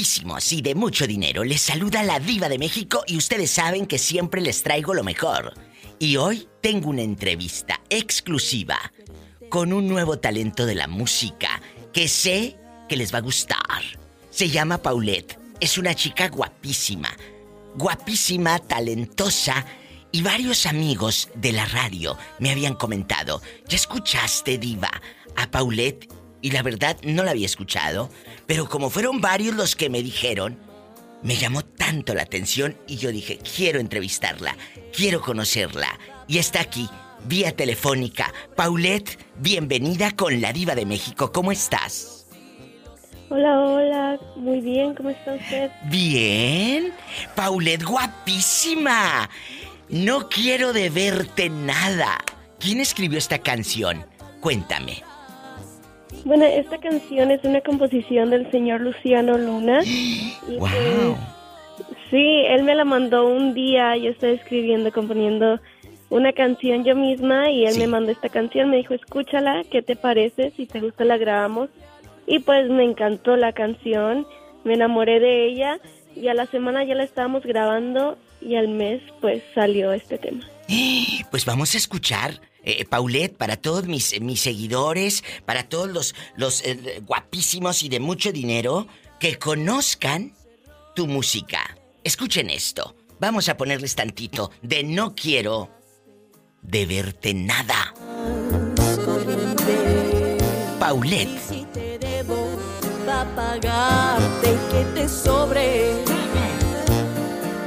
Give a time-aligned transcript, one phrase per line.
[0.00, 1.44] y de mucho dinero.
[1.44, 5.52] Les saluda la diva de México y ustedes saben que siempre les traigo lo mejor.
[5.98, 8.78] Y hoy tengo una entrevista exclusiva
[9.50, 11.60] con un nuevo talento de la música
[11.92, 12.56] que sé
[12.88, 13.82] que les va a gustar.
[14.30, 15.38] Se llama Paulette.
[15.60, 17.14] Es una chica guapísima.
[17.74, 19.66] Guapísima, talentosa.
[20.12, 24.90] Y varios amigos de la radio me habían comentado, ¿ya escuchaste, diva,
[25.36, 26.19] a Paulette?
[26.42, 28.10] Y la verdad no la había escuchado,
[28.46, 30.58] pero como fueron varios los que me dijeron,
[31.22, 34.56] me llamó tanto la atención y yo dije, quiero entrevistarla,
[34.94, 35.98] quiero conocerla.
[36.28, 36.88] Y está aquí,
[37.26, 38.32] vía telefónica.
[38.56, 41.30] Paulette, bienvenida con la diva de México.
[41.32, 42.26] ¿Cómo estás?
[43.28, 45.70] Hola, hola, muy bien, ¿cómo está usted?
[45.84, 46.92] Bien.
[47.36, 49.28] Paulette, guapísima.
[49.88, 52.18] No quiero de verte nada.
[52.58, 54.04] ¿Quién escribió esta canción?
[54.40, 55.02] Cuéntame.
[56.24, 59.80] Bueno, esta canción es una composición del señor Luciano Luna.
[60.48, 60.58] ¡Wow!
[60.58, 65.60] Pues, sí, él me la mandó un día, yo estaba escribiendo, componiendo
[66.10, 69.96] una canción yo misma y él me mandó esta canción, me dijo, escúchala, ¿qué te
[69.96, 70.52] parece?
[70.56, 71.70] Si te gusta la grabamos.
[72.26, 74.26] Y pues me encantó la canción,
[74.64, 75.80] me enamoré de ella
[76.14, 80.44] y a la semana ya la estábamos grabando y al mes pues salió este tema.
[81.30, 86.62] Pues vamos a escuchar, eh, Paulette, para todos mis, mis seguidores, para todos los, los
[86.64, 88.86] eh, guapísimos y de mucho dinero,
[89.18, 90.34] que conozcan
[90.94, 91.76] tu música.
[92.04, 92.94] Escuchen esto.
[93.18, 95.70] Vamos a ponerles tantito de No quiero
[96.62, 97.94] de verte nada.
[100.78, 101.38] Paulette
[103.10, 106.19] para pagarte que te sobre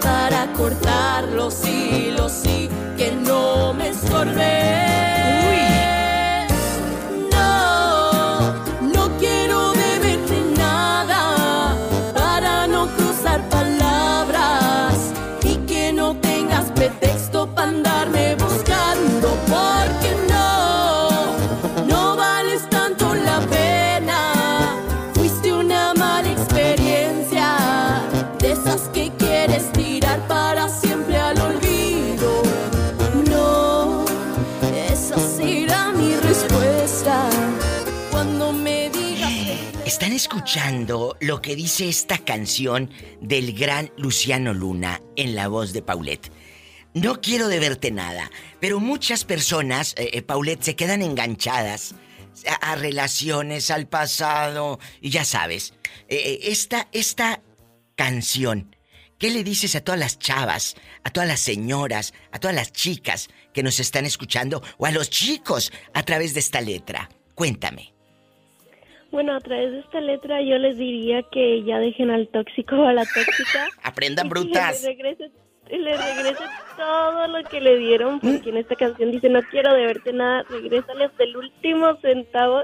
[0.04, 4.93] para cortar los hilos y que no me estorbe.
[40.24, 42.90] Escuchando lo que dice esta canción
[43.22, 46.32] del gran Luciano Luna en la voz de Paulette.
[46.94, 51.96] No quiero deberte nada, pero muchas personas, eh, eh, Paulette, se quedan enganchadas
[52.62, 55.74] a, relaciones, al pasado, y ya sabes,
[56.08, 57.42] eh, esta, esta
[57.96, 58.76] canción,
[59.18, 63.30] ¿qué le dices a todas las chavas, a todas las señoras, a todas las chicas
[63.54, 67.10] que nos están escuchando, o a los chicos a través de esta letra?
[67.36, 67.94] Cuéntame.
[69.12, 72.88] Bueno, a través de esta letra yo les diría que ya dejen al tóxico o
[72.88, 73.68] a la tóxica.
[73.84, 74.84] Aprendan brutas.
[74.84, 76.44] Y le regrese,
[76.76, 81.06] todo lo que le dieron, porque en esta canción dice, no quiero deberte nada, regrésale
[81.06, 82.64] hasta el último centavo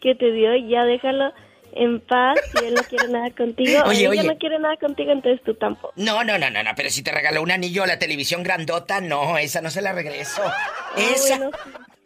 [0.00, 1.32] que te dio y ya déjalo
[1.72, 5.42] en paz si él no quiere nada contigo oye, ella no quiere nada contigo, entonces
[5.44, 5.92] tú tampoco.
[5.96, 9.00] No, no, no, no, no, pero si te regaló un anillo a la televisión grandota,
[9.00, 10.42] no, esa no se la regreso.
[10.44, 11.50] Ah, esa...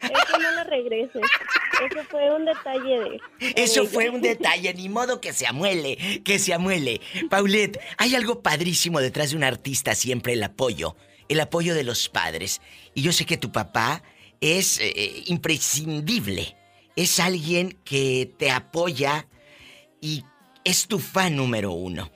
[0.01, 1.21] Eso no lo regreses.
[1.85, 3.19] Eso fue un detalle de.
[3.55, 7.01] Eso fue un detalle, ni modo que se amuele, que se amuele.
[7.29, 10.95] Paulette, hay algo padrísimo detrás de un artista, siempre el apoyo.
[11.29, 12.61] El apoyo de los padres.
[12.93, 14.01] Y yo sé que tu papá
[14.41, 16.57] es eh, eh, imprescindible.
[16.95, 19.27] Es alguien que te apoya
[20.01, 20.23] y
[20.65, 22.09] es tu fan número uno.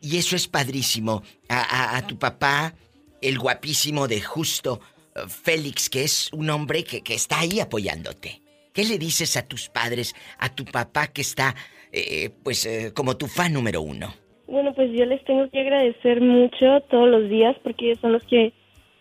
[0.00, 1.22] Y eso es padrísimo.
[1.48, 2.74] a tu papá,
[3.20, 4.80] el guapísimo de justo
[5.28, 8.40] Félix, que es un hombre que, está ahí apoyándote.
[8.72, 11.54] ¿Qué le dices a tus padres, a tu papá que está,
[11.92, 14.14] eh, pues, eh, como tu fan número uno?
[14.46, 18.24] Bueno, pues yo les tengo que agradecer mucho todos los días porque ellos son los
[18.24, 18.52] que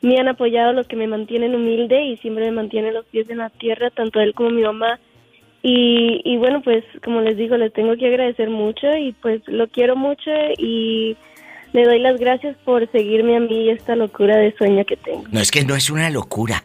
[0.01, 3.39] me han apoyado, los que me mantienen humilde y siempre me mantienen los pies en
[3.39, 4.99] la tierra, tanto él como mi mamá.
[5.61, 9.67] Y, y bueno, pues como les digo, les tengo que agradecer mucho y pues lo
[9.67, 11.17] quiero mucho y
[11.73, 15.23] le doy las gracias por seguirme a mí y esta locura de sueño que tengo.
[15.31, 16.63] No, es que no es una locura.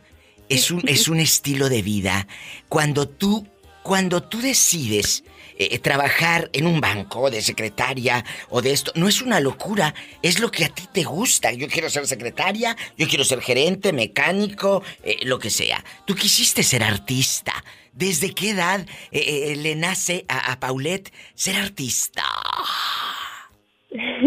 [0.48, 2.26] Es un, es un estilo de vida.
[2.68, 3.46] Cuando tú,
[3.82, 5.24] cuando tú decides
[5.58, 10.40] eh, trabajar en un banco de secretaria o de esto, no es una locura, es
[10.40, 11.52] lo que a ti te gusta.
[11.52, 15.84] Yo quiero ser secretaria, yo quiero ser gerente, mecánico, eh, lo que sea.
[16.06, 17.52] Tú quisiste ser artista.
[17.92, 22.22] ¿Desde qué edad eh, le nace a, a Paulette ser artista?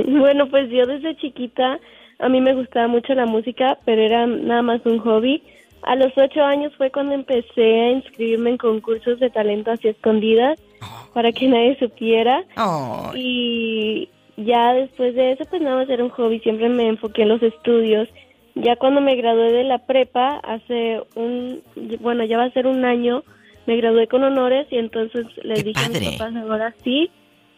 [0.07, 1.80] Bueno, pues yo desde chiquita
[2.19, 5.44] a mí me gustaba mucho la música, pero era nada más un hobby.
[5.83, 10.59] A los ocho años fue cuando empecé a inscribirme en concursos de talento hacia escondidas.
[11.18, 12.44] Para que nadie supiera.
[12.58, 17.24] Oh, Y ya después de eso, pues nada más era un hobby, siempre me enfoqué
[17.24, 18.08] en los estudios.
[18.54, 21.64] Ya cuando me gradué de la prepa, hace un,
[22.02, 23.24] bueno, ya va a ser un año,
[23.66, 26.00] me gradué con honores y entonces les ¡Qué dije a padre!
[26.02, 27.10] mis papás, ahora sí,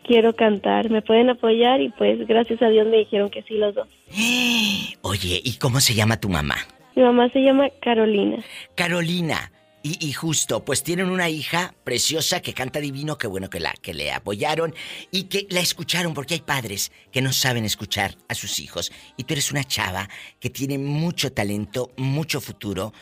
[0.05, 3.75] quiero cantar, me pueden apoyar y pues gracias a Dios me dijeron que sí los
[3.75, 3.89] dos.
[5.01, 6.55] Oye, ¿y cómo se llama tu mamá?
[6.95, 8.37] Mi mamá se llama Carolina.
[8.75, 9.51] Carolina.
[9.81, 13.73] Y, y justo, pues tienen una hija preciosa que canta divino, qué bueno que la
[13.81, 14.75] que le apoyaron
[15.09, 18.91] y que la escucharon, porque hay padres que no saben escuchar a sus hijos.
[19.15, 20.09] Y tú eres una chava
[20.39, 22.93] que tiene mucho talento, mucho futuro.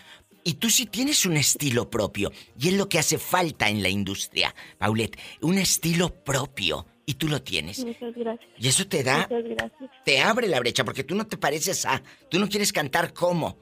[0.44, 2.32] Y tú sí tienes un estilo propio.
[2.60, 5.20] Y es lo que hace falta en la industria, Paulette.
[5.42, 6.86] Un estilo propio.
[7.06, 7.84] Y tú lo tienes.
[7.86, 8.50] Muchas gracias.
[8.58, 9.92] Y eso te da Muchas gracias.
[10.06, 13.58] te abre la brecha porque tú no te pareces a, tú no quieres cantar como.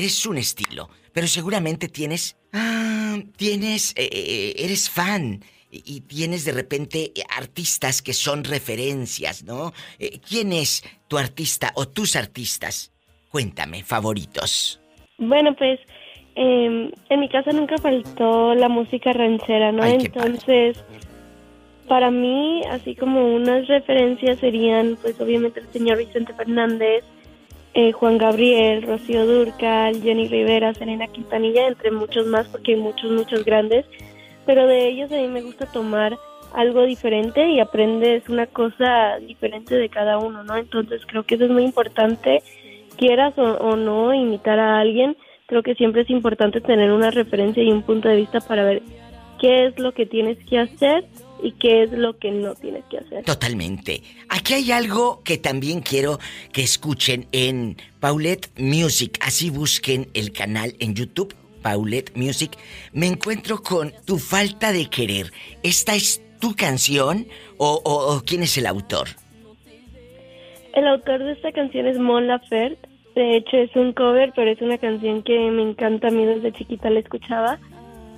[0.00, 6.46] Eres un estilo, pero seguramente tienes, ah, tienes, eh, eh, eres fan y, y tienes
[6.46, 9.74] de repente artistas que son referencias, ¿no?
[9.98, 12.94] Eh, ¿Quién es tu artista o tus artistas?
[13.28, 14.80] Cuéntame, favoritos.
[15.18, 15.78] Bueno, pues
[16.34, 19.82] eh, en mi casa nunca faltó la música ranchera, ¿no?
[19.82, 20.30] Ay, qué padre.
[20.30, 20.82] Entonces,
[21.88, 27.04] para mí, así como unas referencias serían, pues obviamente el señor Vicente Fernández,
[27.74, 33.10] eh, Juan Gabriel, Rocío Durcal, Jenny Rivera, Selena Quintanilla, entre muchos más, porque hay muchos,
[33.10, 33.86] muchos grandes.
[34.46, 36.16] Pero de ellos a mí me gusta tomar
[36.52, 40.56] algo diferente y aprendes una cosa diferente de cada uno, ¿no?
[40.56, 42.42] Entonces creo que eso es muy importante,
[42.96, 47.70] quieras o no imitar a alguien, creo que siempre es importante tener una referencia y
[47.70, 48.82] un punto de vista para ver
[49.40, 51.04] qué es lo que tienes que hacer
[51.42, 53.24] y qué es lo que no tienes que hacer.
[53.24, 54.02] Totalmente.
[54.28, 56.18] Aquí hay algo que también quiero
[56.52, 59.18] que escuchen en Paulette Music.
[59.20, 62.52] Así busquen el canal en YouTube, Paulette Music.
[62.92, 65.32] Me encuentro con Tu falta de querer.
[65.62, 67.26] ¿Esta es tu canción
[67.58, 69.08] o, o- o quién es el autor?
[70.74, 72.88] El autor de esta canción es Mon Laferte.
[73.14, 76.08] De hecho, es un cover, pero es una canción que me encanta.
[76.08, 77.58] A mí desde chiquita la escuchaba.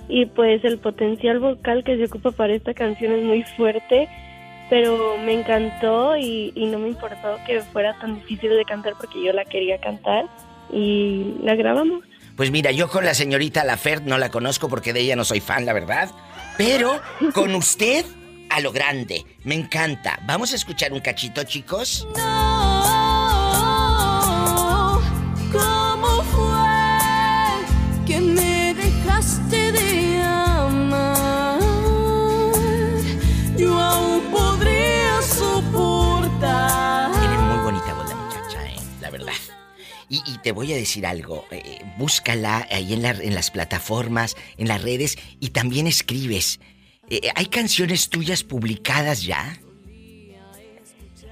[0.07, 4.09] Y pues el potencial vocal que se ocupa para esta canción es muy fuerte.
[4.69, 9.23] Pero me encantó y, y no me importó que fuera tan difícil de cantar porque
[9.23, 10.25] yo la quería cantar.
[10.71, 12.03] Y la grabamos.
[12.35, 15.39] Pues mira, yo con la señorita Lafert no la conozco porque de ella no soy
[15.39, 16.09] fan, la verdad.
[16.57, 16.99] Pero
[17.33, 18.05] con usted,
[18.49, 19.23] a lo grande.
[19.43, 20.19] Me encanta.
[20.25, 22.07] Vamos a escuchar un cachito, chicos.
[22.17, 22.62] No,
[40.25, 41.45] Y, y te voy a decir algo.
[41.51, 46.59] eh, búscala ahí en, la- en las plataformas, en las redes y también escribes.
[47.09, 49.57] Eh, ¿Hay canciones tuyas publicadas ya?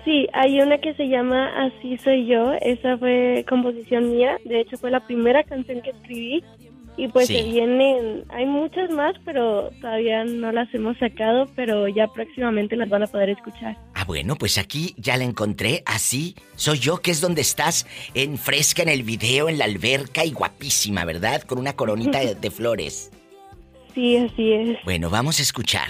[0.03, 2.53] Sí, hay una que se llama Así soy yo.
[2.61, 4.37] Esa fue composición mía.
[4.45, 6.43] De hecho, fue la primera canción que escribí.
[6.97, 7.35] Y pues Sí.
[7.35, 12.89] se vienen, hay muchas más, pero todavía no las hemos sacado, pero ya próximamente las
[12.89, 13.77] van a poder escuchar.
[14.01, 15.83] Ah, bueno, pues aquí ya la encontré.
[15.85, 20.25] Así soy yo, que es donde estás en fresca en el video, en la alberca
[20.25, 21.43] y guapísima, ¿verdad?
[21.43, 23.11] Con una coronita de, de flores.
[23.93, 24.79] Sí, así es.
[24.85, 25.89] Bueno, vamos a escuchar.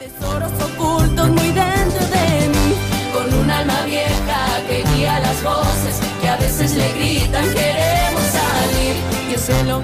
[0.00, 2.74] Tesoros ocultos muy dentro de mí,
[3.14, 8.96] con un alma vieja que guía las voces que a veces le gritan queremos salir.
[9.30, 9.81] Que quiero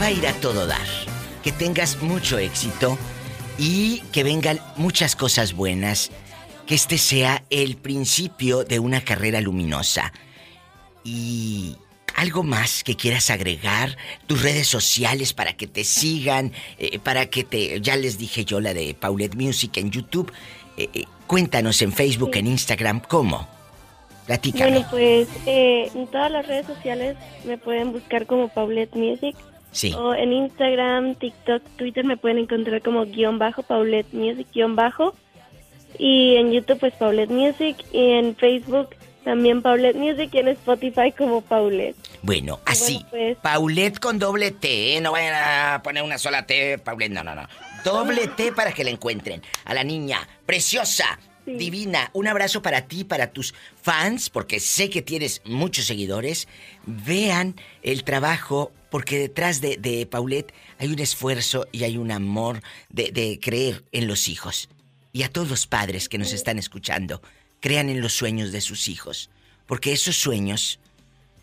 [0.00, 0.86] va a ir a todo dar.
[1.42, 2.98] Que tengas mucho éxito
[3.58, 6.10] y que vengan muchas cosas buenas.
[6.66, 10.12] Que este sea el principio de una carrera luminosa.
[11.04, 11.76] Y
[12.16, 17.44] algo más que quieras agregar, tus redes sociales para que te sigan, eh, para que
[17.44, 17.80] te...
[17.80, 20.32] Ya les dije yo la de Paulette Music en YouTube.
[20.76, 23.48] Eh, eh, cuéntanos en Facebook, en Instagram, ¿cómo?
[24.26, 24.70] Platícame.
[24.70, 29.34] Bueno, pues en todas las redes sociales me pueden buscar como Paulette Music.
[29.72, 29.92] Sí.
[29.94, 35.14] O en Instagram, TikTok, Twitter me pueden encontrar como guion bajo, Paulette Music guion bajo.
[35.98, 37.76] Y en YouTube pues Paulette Music.
[37.92, 38.90] Y en Facebook
[39.24, 41.96] también Paulette Music y en Spotify como Paulette.
[42.22, 43.04] Bueno, así.
[43.10, 45.00] pues- Paulette con doble T, ¿eh?
[45.00, 47.46] No vayan a poner una sola T, Paulette, no, no, no.
[47.84, 49.42] Doble T para que la encuentren.
[49.64, 55.02] A la niña preciosa, Divina, un abrazo para ti, para tus fans, porque sé que
[55.02, 56.48] tienes muchos seguidores.
[56.86, 62.62] Vean el trabajo, porque detrás de, de Paulette hay un esfuerzo y hay un amor
[62.90, 64.68] de, de creer en los hijos.
[65.12, 67.22] Y a todos los padres que nos están escuchando,
[67.60, 69.30] crean en los sueños de sus hijos.
[69.66, 70.78] Porque esos sueños,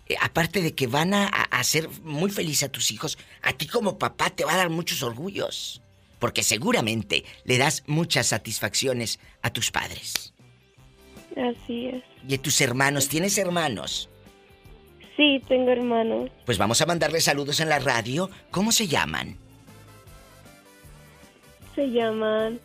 [0.08, 3.68] eh, aparte de que van a, a hacer muy feliz a tus hijos, a ti
[3.68, 5.82] como papá te va a dar muchos orgullos
[6.20, 10.34] porque seguramente le das muchas satisfacciones a tus padres.
[11.36, 12.04] Así es.
[12.28, 13.10] ¿Y a tus hermanos?
[13.10, 14.10] ¿Tienes hermanos?
[15.16, 16.30] Sí, tengo hermanos.
[16.46, 18.30] Pues vamos a mandarle saludos en la radio.
[18.52, 19.38] ¿Cómo se llaman?
[21.76, 22.60] Se llaman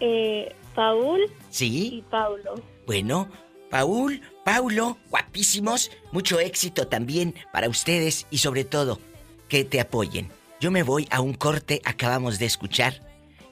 [0.00, 1.90] eh, Paul ¿Sí?
[1.94, 2.54] y Paulo.
[2.86, 3.28] Bueno,
[3.70, 9.00] Paul, Paulo, guapísimos, mucho éxito también para ustedes y sobre todo
[9.48, 10.28] que te apoyen.
[10.58, 13.00] Yo me voy a un corte, acabamos de escuchar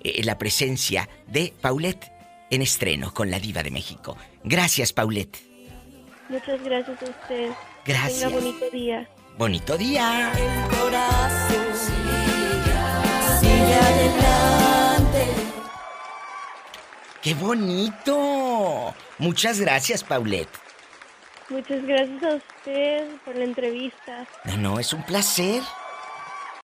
[0.02, 2.10] eh, la presencia de Paulette
[2.50, 4.16] en estreno con la diva de México.
[4.42, 5.36] Gracias, Paulette.
[6.30, 7.50] Muchas gracias a usted.
[7.84, 8.20] Gracias.
[8.20, 9.08] Tenga bonito día.
[9.36, 10.32] Bonito día.
[10.32, 11.66] El corazón
[13.40, 15.26] sigue adelante.
[17.20, 18.94] ¡Qué bonito!
[19.18, 20.48] Muchas gracias, Paulette.
[21.50, 24.26] Muchas gracias a usted por la entrevista.
[24.44, 25.62] No, no, es un placer.